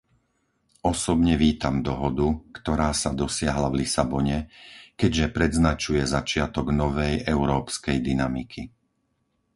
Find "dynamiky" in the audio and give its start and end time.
8.07-8.61